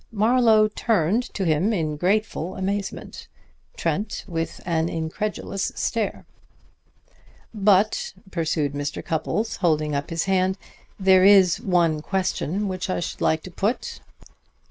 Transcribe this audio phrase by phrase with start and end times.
[0.11, 3.27] Marlowe turned to him in grateful amazement,
[3.77, 6.25] Trent with an incredulous stare.
[7.53, 9.05] "But," pursued Mr.
[9.05, 10.57] Cupples, holding up his hand,
[10.99, 13.99] "there is one question which I should like to put."